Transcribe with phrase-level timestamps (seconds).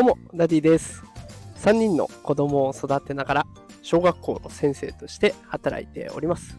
[0.00, 1.02] どうも、ダディです。
[1.56, 3.46] 3人の子供を育てながら、
[3.82, 6.58] 小学校の先生として働いております。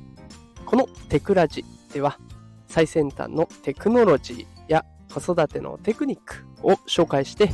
[0.63, 2.19] このテクラジでは、
[2.67, 7.49] 最先端のテクノロジーや子育てのテクニックを紹介して、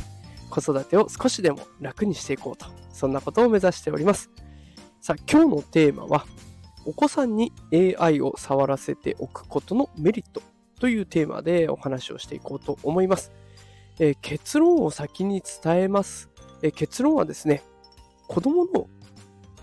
[0.50, 4.30] 子育てを少しでも楽にしていこうと、そんなことを目指しております。
[5.00, 6.26] さあ、今日のテーマは、
[6.84, 10.42] お子さんに AI を触らせておくことのメリット
[10.80, 13.32] というテーマでお話をしていこうと思います。
[14.00, 16.30] えー結論を先に伝えます、
[16.62, 17.62] えー結論はですね、
[18.26, 18.88] 子供の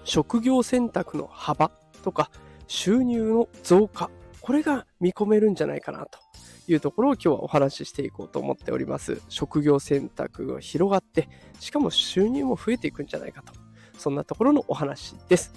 [0.03, 1.71] 職業選択の幅
[2.03, 2.29] とか
[2.67, 4.09] 収入の増加、
[4.41, 6.19] これが見込めるんじゃないかなと
[6.67, 9.21] いうところを今日はお話ししていこうと思っております。
[9.29, 11.29] 職業選択が広がって、
[11.59, 13.53] しかも収入も増えていくんじゃないかと。
[13.97, 15.53] そんなところのお話です。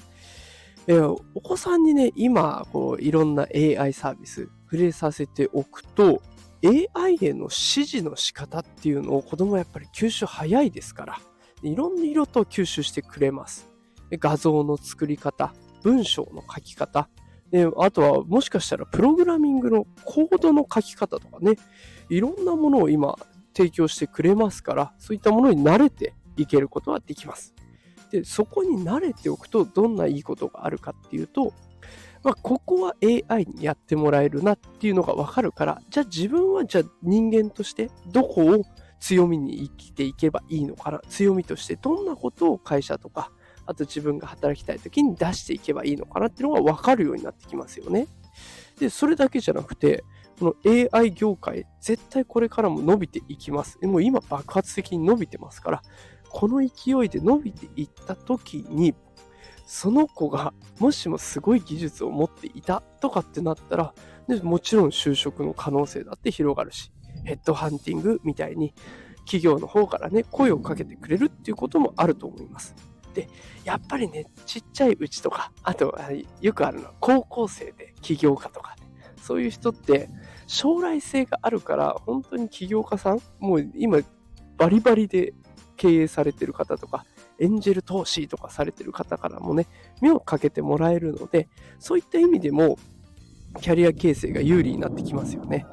[0.86, 6.22] えーお子さんにね、今、こう、いろんな AI サービス触れさせておくと、
[6.64, 11.20] AI への指示の仕方っていうのを子供はやっぱり吸収早いですから、
[11.62, 13.68] いろんな色と吸収してくれます。
[14.12, 15.52] 画像の作り方、
[15.82, 17.08] 文章の書き方、
[17.78, 21.56] あとはもしかしたらプログラミングのコードの書き方とかね、
[22.08, 23.16] いろんなものを今
[23.56, 27.54] 提供してくれますから、そういったものに慣れていけることはできます。
[28.10, 31.52] で、そこに慣れておくとどんないいことがあるかっていうと、
[32.24, 38.62] まあ、ここは AI にやってもらえるなっていうのがわかるから、じゃあ自分はじゃあ人間としてどこを
[39.00, 41.00] 強みに生きていけばいいのかな？
[41.08, 43.30] 強みとしてどんなことを会社とか、
[43.64, 48.08] あと自分が働きたい時に出していけばいいのかなっていうのがわかるようになってきますよね。
[48.78, 50.04] で、それだけじゃなくて、
[50.38, 53.78] この AI 業界、絶対これからも伸びていきます。
[53.82, 55.82] もう今爆発的に伸びてますから、
[56.30, 58.94] この勢いで伸びていった時に、
[59.70, 63.94] その子がもしもすごい技術を持っていたとかってなったら、
[64.26, 66.90] でもちろん就職の可能性だって広がるし、
[67.24, 68.72] ヘッドハンティングみたいに
[69.26, 72.74] 企業の方からね、声をかけてくれるっていうこともあると思います。
[73.12, 73.28] で、
[73.62, 75.94] やっぱりね、ちっちゃいうちとか、あと
[76.40, 78.88] よくあるのは高校生で起業家とかね、
[79.20, 80.08] そういう人って
[80.46, 83.98] 将来性があるから、本当に起業家さん、もう今
[84.56, 85.34] バリバリで
[85.76, 87.04] 経営されてる方とか、
[87.38, 89.66] エンジェル投資とかされてる方からもね、
[90.00, 92.78] 目をかけてもらえるので、そういった意味でも、
[93.60, 95.66] キャリア形成が有利になってきますよね。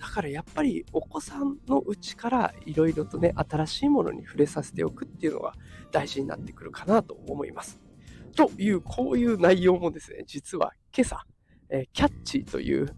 [0.00, 5.54] だからやっぱりお子さんのうちからいろいろとね、新しいものに触れさせておくっていうのが
[5.90, 7.80] 大事になってくるかなと思います。
[8.36, 11.26] という、こういう内容もですね、実は今朝、
[11.70, 12.94] えーキャッチという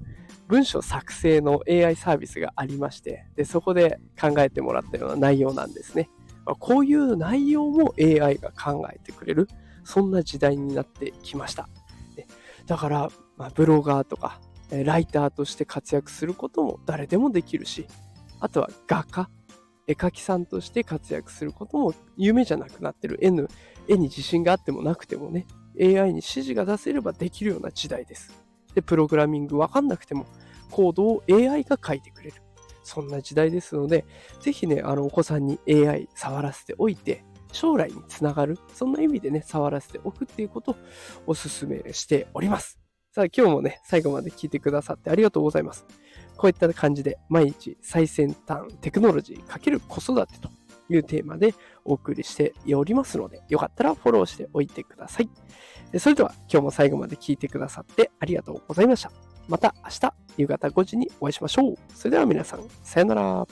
[0.46, 6.10] 文章作成の AI サービスがありまして、でそこで考えてもらったような内容なんですね。
[6.50, 9.48] まこういう内容も AI が考えてくれる、
[9.84, 11.68] そんな時代になってきました。
[12.66, 14.40] だから、まあ、ブロガーとか、
[14.70, 17.86] ライターとして活躍することも誰でもできるし、
[18.38, 19.28] あとは画家、
[19.86, 23.18] 絵描きさんとして活躍することも夢じゃなくなってる。
[23.20, 23.48] 絵の
[23.88, 25.46] 絵に自信があってもなくてもね、
[25.80, 28.32] AI に指示が出せればできるような時代です。
[28.74, 30.26] で、プログラミングわかんなくても、
[30.70, 32.42] コードを AI が書いてくれる。
[32.90, 34.04] そんな時代ですので、
[34.40, 40.76] ぜひね、あの、お子さんに AI 触らせておいて、将来につながる、そんな意味でね、触らせておくっていうことを
[41.28, 42.80] お勧めしております。
[43.12, 45.86] さあ、今日もね、最後まで聞いてくださってありがとうございます。
[46.36, 50.50] こういった感じで、毎日最先端テクノロジー×子育てと
[50.88, 55.30] いうテーマでお送りしておりますので、よかったらフォローしておいてください。
[55.98, 59.29] それでは、今日も最後まで聞いてくださってありがとうございました。
[59.50, 61.74] また明日夕方5時にお会いしましょう。
[61.92, 63.46] それでは皆さん、さよなら。